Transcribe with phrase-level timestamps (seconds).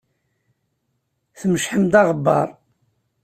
[1.39, 2.47] Tmecḥem-d aɣebbar.